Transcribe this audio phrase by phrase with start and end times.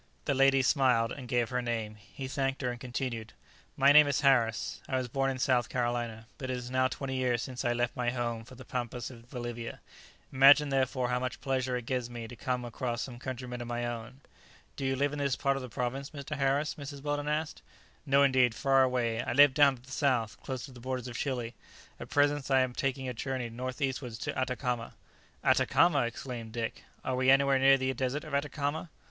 [0.25, 3.33] The lady smiled, and gave her name; he thanked her, and continued,
[3.77, 4.81] "My name is Harris.
[4.89, 7.95] I was born in South Carolina; but it is now twenty years since I left
[7.95, 9.79] my home for the pampas of Bolivia;
[10.33, 13.85] imagine, therefore, how much pleasure it gives me to come across some countrymen of my
[13.85, 14.21] own."
[14.75, 16.35] "Do you live in this part of the province, Mr.
[16.35, 17.03] Harris?" Mrs.
[17.03, 17.61] Weldon asked.
[18.03, 21.15] "No, indeed; far away; I live down to the south, close to the borders of
[21.15, 21.53] Chili.
[21.99, 24.93] At present I am taking a journey north eastwards to Atacama."
[25.43, 28.89] "Atacama!" exclaimed Dick; "are we anywhere near the desert of Atacama?"